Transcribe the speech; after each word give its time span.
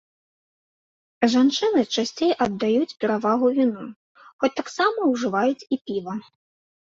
Жанчыны 1.33 1.81
часцей 1.97 2.31
аддаюць 2.45 2.97
перавагу 3.05 3.47
віну, 3.59 3.85
хоць 4.39 4.53
таксама 4.61 4.99
ўжываюць 5.13 5.67
і 5.77 5.79
піва. 5.91 6.15